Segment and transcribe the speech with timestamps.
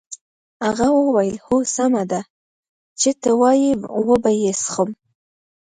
[0.65, 2.21] هغه وویل هو سمه ده
[2.99, 3.71] چې ته وایې
[4.09, 4.89] وبه یې څښم.